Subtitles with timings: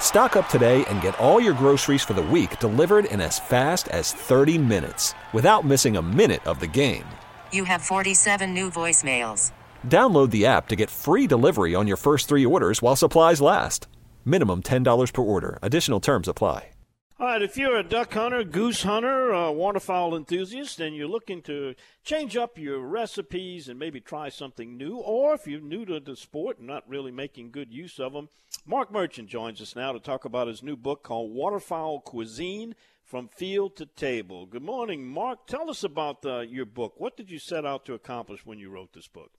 [0.00, 3.88] Stock up today and get all your groceries for the week delivered in as fast
[3.88, 7.04] as 30 minutes without missing a minute of the game.
[7.52, 9.52] You have 47 new voicemails.
[9.86, 13.86] Download the app to get free delivery on your first three orders while supplies last.
[14.24, 15.58] Minimum $10 per order.
[15.60, 16.70] Additional terms apply.
[17.18, 21.40] All right, if you're a duck hunter, goose hunter, uh, waterfowl enthusiast, and you're looking
[21.42, 25.98] to change up your recipes and maybe try something new, or if you're new to
[25.98, 28.28] the sport and not really making good use of them,
[28.68, 33.28] Mark Merchant joins us now to talk about his new book called Waterfowl Cuisine from
[33.28, 34.44] Field to Table.
[34.44, 35.46] Good morning, Mark.
[35.46, 36.94] Tell us about uh, your book.
[36.98, 39.30] What did you set out to accomplish when you wrote this book?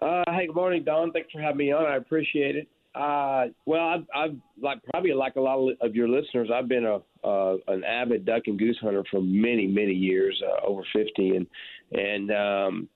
[0.00, 1.12] Uh, hey, good morning, Don.
[1.12, 1.84] Thanks for having me on.
[1.84, 2.68] I appreciate it.
[2.94, 6.48] Uh, well, I've, I've like probably like a lot of your listeners.
[6.52, 10.66] I've been a uh, an avid duck and goose hunter for many many years, uh,
[10.66, 11.46] over fifty, and
[11.92, 12.88] and um,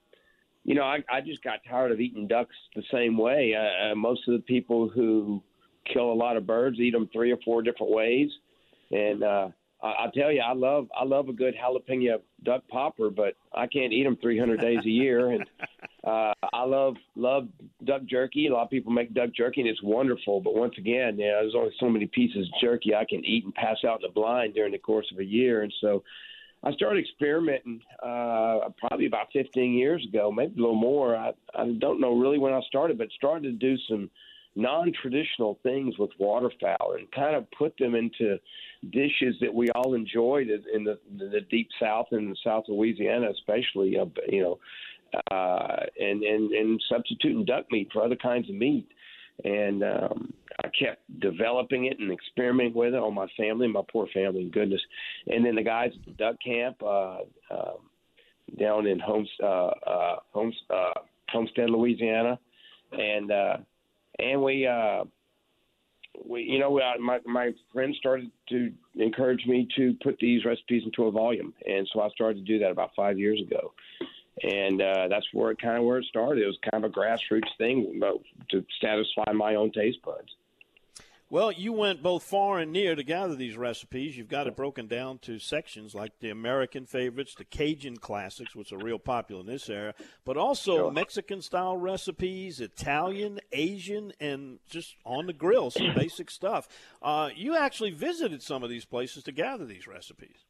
[0.69, 3.55] you know I, I just got tired of eating ducks the same way.
[3.57, 5.43] Uh, uh, most of the people who
[5.91, 8.29] kill a lot of birds eat them three or four different ways,
[8.91, 9.49] and uh,
[9.83, 13.67] I, I tell you, I love I love a good jalapeno duck popper, but I
[13.67, 15.47] can't eat them 300 days a year, and
[16.07, 17.49] uh, I love love
[17.87, 18.49] duck jerky.
[18.49, 20.43] A lot of people make duck jerky, and it's wonderful.
[20.43, 23.55] But once again, yeah, there's only so many pieces of jerky I can eat and
[23.55, 26.05] pass out in the blind during the course of a year, and so
[26.65, 31.17] I started experimenting uh, probably about 15 years ago, maybe a little more.
[31.17, 34.11] I, I don't know really when I started, but started to do some
[34.57, 38.39] non-traditional things with waterfowl and kind of put them into
[38.91, 43.97] dishes that we all enjoyed in the, the deep south and the south Louisiana, especially.
[43.99, 44.59] Uh, you know,
[45.31, 48.89] uh, and and and substituting duck meat for other kinds of meat.
[49.45, 50.33] And um,
[50.65, 54.81] I kept developing it and experimenting with it on my family, my poor family, goodness.
[55.29, 57.19] And then the guys at the duck camp uh,
[57.51, 57.75] uh,
[58.59, 62.39] down in Homes, uh, uh, Homes, uh, Homestead, Louisiana,
[62.93, 63.57] and uh,
[64.19, 64.67] and we.
[64.67, 65.05] Uh,
[66.27, 71.05] we, you know, my my friends started to encourage me to put these recipes into
[71.05, 73.73] a volume, and so I started to do that about five years ago
[74.43, 76.43] and uh, that's where it kind of where it started.
[76.43, 78.01] It was kind of a grassroots thing
[78.51, 80.35] to satisfy my own taste buds.
[81.31, 84.17] Well, you went both far and near to gather these recipes.
[84.17, 88.73] You've got it broken down to sections like the American favorites, the Cajun classics, which
[88.73, 89.93] are real popular in this era,
[90.25, 90.91] but also sure.
[90.91, 96.67] Mexican style recipes, Italian, Asian, and just on the grill, some basic stuff.
[97.03, 100.47] Uh, you actually visited some of these places to gather these recipes.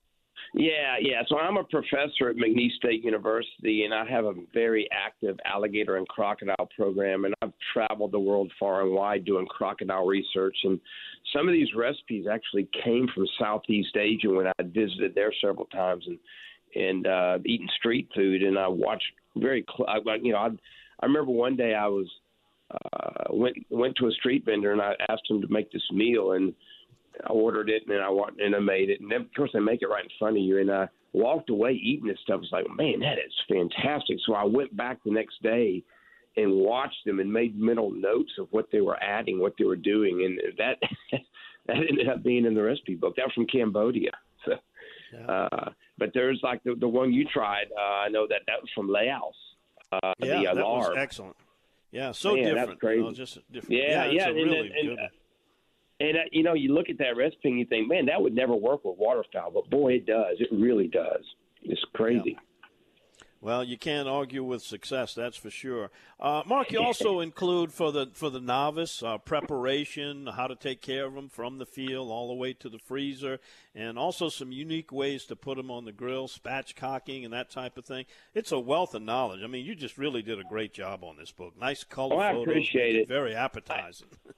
[0.55, 1.23] Yeah, yeah.
[1.29, 5.97] So I'm a professor at McNeese State University, and I have a very active alligator
[5.97, 7.27] and crocodile program.
[7.27, 10.57] And I've traveled the world far and wide doing crocodile research.
[10.65, 10.81] And
[11.35, 16.05] some of these recipes actually came from Southeast Asia when I visited there several times
[16.07, 16.19] and
[16.75, 18.43] and uh, eating street food.
[18.43, 19.05] And I watched
[19.37, 20.49] very, cl- I, you know, I
[21.01, 22.07] I remember one day I was
[22.71, 26.33] uh, went went to a street vendor and I asked him to make this meal
[26.33, 26.55] and
[27.27, 29.51] I ordered it and then I want and I made it and then of course
[29.53, 32.41] they make it right in front of you and I walked away eating this stuff.
[32.43, 34.19] It's like, man, that is fantastic.
[34.27, 35.83] So I went back the next day
[36.37, 39.77] and watched them and made mental notes of what they were adding, what they were
[39.77, 40.77] doing, and that
[41.67, 43.17] that ended up being in the recipe book.
[43.17, 44.13] That was from Cambodia.
[44.45, 44.53] So,
[45.13, 45.27] yeah.
[45.27, 47.67] uh, but there's like the, the one you tried.
[47.77, 49.35] Uh, I know that that was from Laos.
[49.91, 51.37] Uh, yeah, the, uh, that was excellent.
[51.91, 52.69] Yeah, so Man, different.
[52.69, 52.99] That's crazy.
[52.99, 53.83] You know, just different.
[53.83, 54.99] Yeah, yeah, yeah, and, really and, good.
[54.99, 55.11] and,
[56.01, 58.35] and uh, you know, you look at that recipe and you think, man, that would
[58.35, 60.37] never work with waterfowl, but boy, it does.
[60.39, 61.25] It really does.
[61.63, 62.37] It's crazy.
[62.37, 62.41] Yeah.
[63.41, 65.91] Well, you can't argue with success, that's for sure.
[66.19, 70.83] Uh, Mark, you also include for the for the novice uh, preparation, how to take
[70.83, 73.39] care of them from the field all the way to the freezer,
[73.77, 77.79] and also some unique ways to put them on the grill, spatchcocking, and that type
[77.79, 78.07] of thing.
[78.35, 79.43] It's a wealth of knowledge.
[79.45, 81.55] I mean, you just really did a great job on this book.
[81.57, 83.07] Nice color oh, I photos, appreciate it.
[83.07, 84.09] Very appetizing.
[84.29, 84.33] I,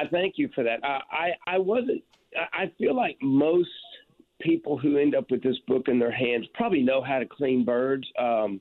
[0.00, 0.78] I thank you for that.
[0.82, 2.02] I I, I wasn't.
[2.62, 3.68] I feel like most
[4.40, 7.64] people who end up with this book in their hands probably know how to clean
[7.64, 8.06] birds.
[8.18, 8.60] Um,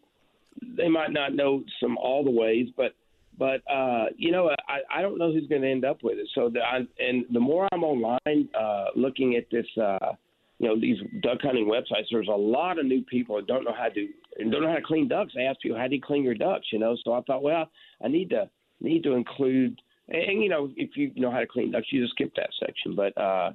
[0.80, 2.92] they might not know some all the ways, but
[3.38, 6.28] But uh, you know, I, I don't know who's going to end up with it.
[6.34, 10.14] So, the, I, and the more I'm online uh, looking at this, uh,
[10.58, 13.76] you know, these duck hunting websites, there's a lot of new people that don't know
[13.78, 14.02] how to
[14.40, 15.34] don't know how to clean ducks.
[15.36, 17.70] They ask people, "How do you clean your ducks?" You know, so I thought, well,
[18.04, 18.50] I need to
[18.82, 22.14] need to include, and you know, if you know how to clean ducks, you just
[22.14, 22.96] skip that section.
[22.96, 23.52] But uh,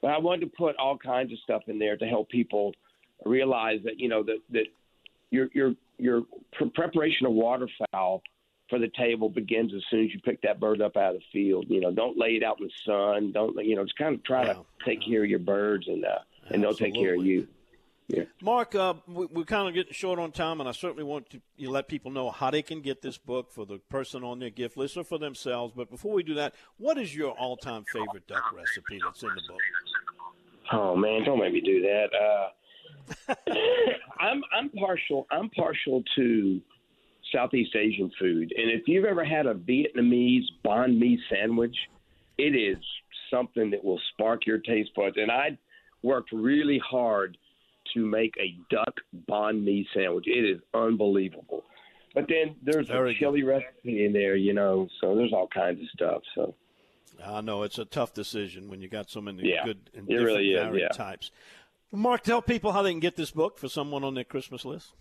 [0.00, 2.72] but I wanted to put all kinds of stuff in there to help people
[3.24, 4.66] realize that you know that that
[5.30, 6.22] your your your
[6.74, 8.22] preparation of waterfowl
[8.68, 11.26] for the table begins as soon as you pick that bird up out of the
[11.32, 11.66] field.
[11.68, 13.32] You know, don't lay it out in the sun.
[13.32, 13.84] Don't you know?
[13.84, 14.54] Just kind of try yeah.
[14.54, 16.18] to take care of your birds, and uh,
[16.50, 17.46] and they'll take care of you.
[18.08, 18.24] Yeah.
[18.42, 21.40] Mark, uh, we, are kind of getting short on time, and I certainly want to
[21.56, 24.50] you let people know how they can get this book for the person on their
[24.50, 25.72] gift list or for themselves.
[25.74, 29.42] But before we do that, what is your all-time favorite duck recipe that's in the
[29.48, 29.60] book?
[30.72, 32.08] Oh man, don't make me do that.
[32.14, 33.34] Uh,
[34.18, 35.26] I'm I'm partial.
[35.30, 36.60] I'm partial to
[37.32, 41.76] Southeast Asian food, and if you've ever had a Vietnamese banh mi sandwich,
[42.36, 42.78] it is
[43.30, 45.16] something that will spark your taste buds.
[45.16, 45.58] And I
[46.02, 47.36] worked really hard
[47.94, 48.94] to make a duck
[49.28, 50.24] banh mi sandwich.
[50.26, 51.64] It is unbelievable.
[52.14, 53.48] But then there's Very a chili good.
[53.48, 56.22] recipe in there, you know, so there's all kinds of stuff.
[56.34, 56.54] So
[57.24, 60.26] I know it's a tough decision when you got so many yeah, good and different
[60.26, 60.88] really is, yeah.
[60.88, 61.30] types.
[61.90, 64.92] Mark, tell people how they can get this book for someone on their Christmas list.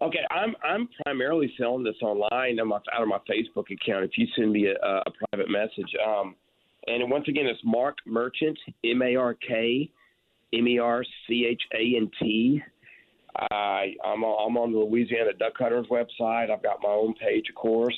[0.00, 4.04] Okay, I'm I'm primarily selling this online my, out of my Facebook account.
[4.04, 6.34] If you send me a, a private message, um,
[6.86, 9.90] and once again, it's Mark Merchant, M A R K
[10.58, 12.62] M E R C H A N T.
[13.36, 16.50] I I'm on, I'm on the Louisiana Duck Hunters website.
[16.50, 17.96] I've got my own page, of course.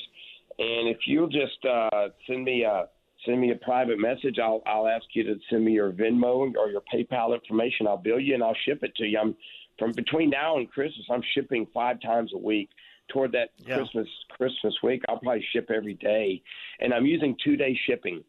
[0.59, 2.87] And if you'll just uh, send me a
[3.25, 6.69] send me a private message, I'll I'll ask you to send me your Venmo or
[6.69, 7.87] your PayPal information.
[7.87, 9.19] I'll bill you and I'll ship it to you.
[9.19, 9.35] I'm
[9.77, 11.05] from between now and Christmas.
[11.09, 12.69] I'm shipping five times a week.
[13.09, 13.77] Toward that yeah.
[13.77, 16.41] Christmas Christmas week, I'll probably ship every day,
[16.81, 18.21] and I'm using two day shipping.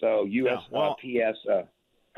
[0.00, 0.32] So USPS.
[0.32, 0.96] Yeah, well,
[1.50, 1.62] uh,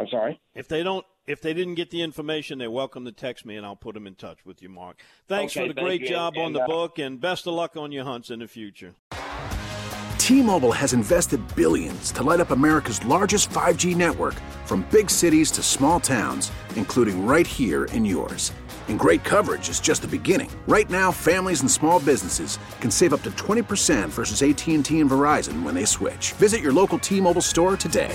[0.00, 0.40] I'm sorry.
[0.54, 3.66] If they don't if they didn't get the information, they're welcome to text me, and
[3.66, 5.02] I'll put them in touch with you, Mark.
[5.28, 6.08] Thanks okay, for the thank great you.
[6.08, 8.48] job and, on the uh, book, and best of luck on your hunts in the
[8.48, 8.94] future.
[10.16, 14.34] T-Mobile has invested billions to light up America's largest 5G network,
[14.64, 18.52] from big cities to small towns, including right here in yours.
[18.88, 20.50] And great coverage is just the beginning.
[20.66, 25.62] Right now, families and small businesses can save up to 20% versus AT&T and Verizon
[25.62, 26.32] when they switch.
[26.32, 28.14] Visit your local T-Mobile store today.